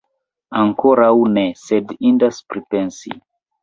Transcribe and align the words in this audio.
Ankoraŭ 0.61 1.11
ne, 1.37 1.45
sed 1.67 1.97
indas 2.13 2.45
pripensi! 2.53 3.19